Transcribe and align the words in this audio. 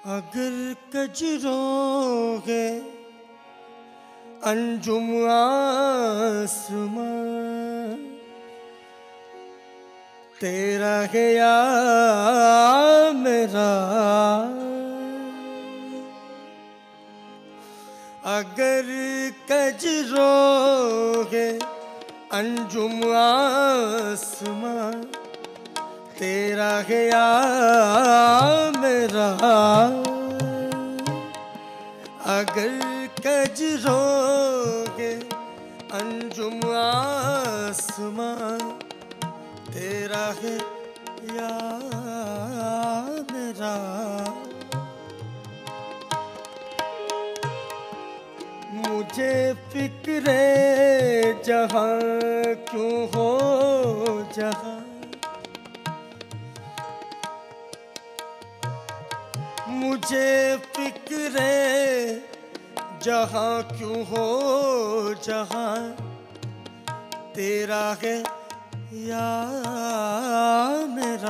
अगर 0.00 0.54
कजरों 0.96 2.40
है 2.46 2.80
अंजुम 4.44 5.08
आसमां 5.28 7.04
तेरा 10.40 10.96
है 11.12 11.24
या 11.34 11.52
मेरा। 13.12 13.68
अगर 18.38 18.88
कजरों 19.52 21.24
है 21.32 21.48
अंजुम 22.32 22.96
आसमां 23.16 24.92
तेरा 26.20 26.72
है 26.88 26.96
या 27.06 27.26
मेरा 28.72 29.28
अगर 32.32 32.74
कजरोगे 33.26 35.12
अंजुम 36.00 36.58
आसमां 36.80 38.58
तेरा 39.72 40.26
है 40.42 40.54
या 41.36 41.54
मेरा 43.32 43.72
मुझे 48.76 49.32
फिक्रे 49.72 50.38
जहाँ 51.48 51.90
क्यों 52.68 52.94
हो 53.16 53.28
जहाँ 54.36 54.89
मुझे 59.90 60.56
फिक्रे 60.74 61.50
जहाँ 63.02 63.62
क्यों 63.70 64.04
हो 64.06 64.26
जहाँ? 65.24 65.78
तेरा 67.34 67.82
है 68.02 68.14
या 69.08 69.26
मेरा 70.94 71.29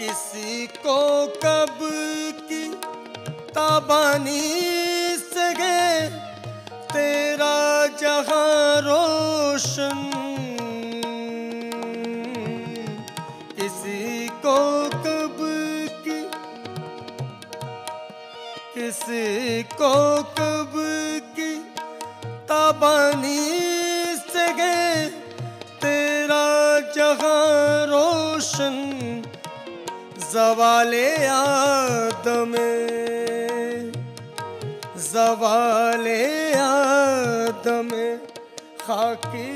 किसी 0.00 0.66
को 0.66 1.26
कब 1.42 1.78
की 2.48 2.62
ताबानी 3.52 4.40
सगे 5.16 6.08
तेरा 6.92 7.86
जहाँ 8.00 8.80
रोशन। 8.80 10.00
किसी 13.56 14.28
को 14.46 14.56
कब 15.04 15.36
की, 16.06 16.20
किसी 18.74 19.62
को 19.62 19.92
कब 20.38 20.72
की 21.36 21.54
ताबानी 22.48 23.38
सगे 24.16 25.06
तेरा 25.84 26.46
जहाँ 26.96 27.86
रोशन। 27.86 28.99
जवाले 30.32 31.06
आदम 31.26 32.52
जवाले 35.06 36.20
आदम 36.56 37.88
खाकी 38.82 39.46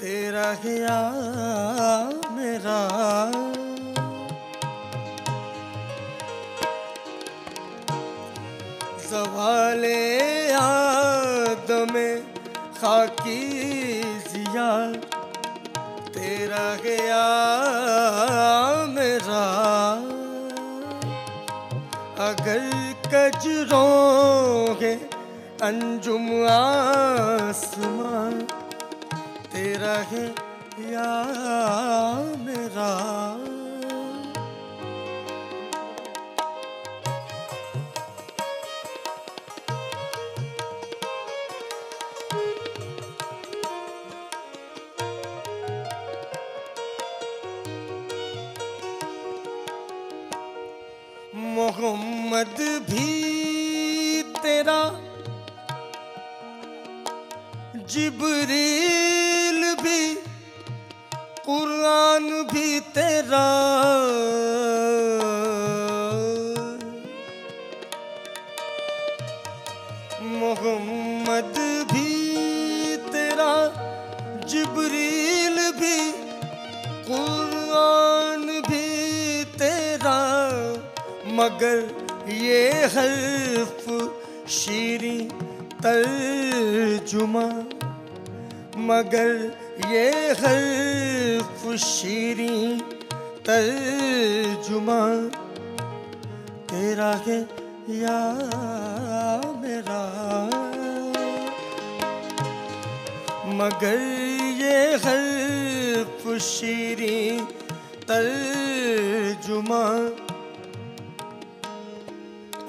तेरा 0.00 0.50
हिया 0.64 0.98
मेरा। 2.36 2.80
जवाले 9.08 9.98
आदम 10.60 11.94
खाकी 12.78 13.40
तेरा 16.34 16.68
गया 16.74 17.24
मेरा। 18.86 19.42
अगर 22.24 22.62
कजरों 23.06 24.74
है 24.80 24.94
अंजुम 25.62 26.26
आसमां 26.50 28.32
तेरा 29.52 29.96
है 30.12 30.24
या 30.90 31.10
मोहम्मद 52.34 52.82
भी 52.82 54.22
तेरा। 54.22 54.78
जिबरील 57.76 59.74
भी, 59.74 60.14
कुरान 61.46 62.42
भी 62.42 62.80
तेरा। 62.80 63.46
मोहम्मद 70.22 71.84
भी 71.92 72.96
तेरा, 72.96 73.54
जिबरील 74.48 75.72
भी, 75.72 76.12
कुरान 77.10 78.60
भी 78.70 79.44
तेरा। 79.44 80.20
मगर 81.26 82.03
ये 82.28 82.70
हर्फ 82.70 83.84
शीरी 84.48 85.18
तर्जुमा, 85.84 87.42
मगर 88.76 89.32
ये 89.90 90.08
हर्फ 90.32 91.66
शीरी 91.76 92.80
तर्जुमा, 93.48 95.00
तेरा 96.70 97.12
है 97.26 97.40
या 97.90 98.18
मेरा। 99.60 100.02
मगर 103.54 104.00
ये 104.60 104.78
हर्फ 105.04 106.28
शीरी 106.42 107.40
तर्जुमा 108.08 109.84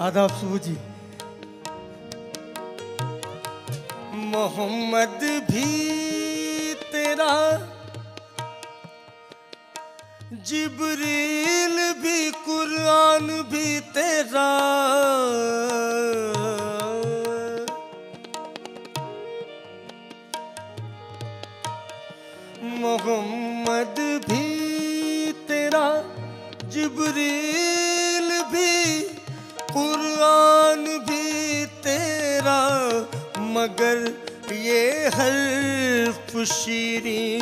आदाब 0.02 0.30
सुबह 0.30 0.58
जी। 0.58 0.78
मोहम्मद 4.14 5.20
भी 5.52 5.70
तेरा, 6.74 7.32
जिबरील 10.34 11.78
भी, 11.94 12.32
कुरान 12.32 13.28
भी 13.28 13.80
तेरा। 13.80 14.50
मोहम्मद 22.64 23.96
भी 24.30 24.44
तेरा, 25.48 25.88
जिबरील 26.70 27.85
कुरान 29.78 30.86
भी 31.08 31.66
तेरा, 31.66 32.62
मगर 33.38 33.98
ये 34.52 35.08
हर्फ 35.08 36.38
शीरी 36.46 37.42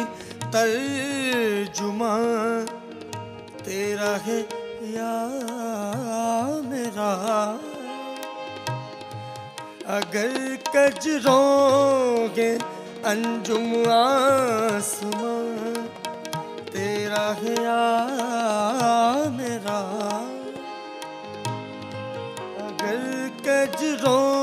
तर्जुमा 0.55 2.13
तेरा 3.63 4.15
है 4.25 4.39
या 4.93 5.13
मेरा। 6.65 7.11
अगर 9.97 10.57
कजरों 10.75 12.29
के 12.29 12.49
अंजुम 13.09 13.71
आसमां, 13.91 15.43
तेरा 16.71 17.25
है 17.41 17.55
या 17.63 17.81
ਕੇ 23.43 23.67
住 23.77 24.42